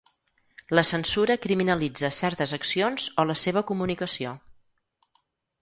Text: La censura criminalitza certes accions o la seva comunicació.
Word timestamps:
La 0.79 0.83
censura 0.89 1.35
criminalitza 1.43 2.11
certes 2.21 2.55
accions 2.59 3.07
o 3.25 3.29
la 3.33 3.39
seva 3.45 3.67
comunicació. 3.73 4.37